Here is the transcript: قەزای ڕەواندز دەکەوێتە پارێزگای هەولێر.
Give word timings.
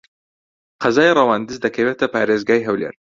قەزای 0.81 1.15
ڕەواندز 1.17 1.57
دەکەوێتە 1.65 2.05
پارێزگای 2.13 2.65
هەولێر. 2.67 2.93